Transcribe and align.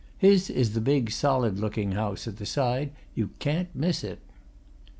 His 0.17 0.49
is 0.49 0.73
the 0.73 0.81
big, 0.81 1.11
solid 1.11 1.59
looking 1.59 1.91
house 1.91 2.27
at 2.27 2.37
the 2.37 2.45
side 2.47 2.89
you 3.13 3.29
can't 3.37 3.69
miss 3.75 4.03
it." 4.03 4.17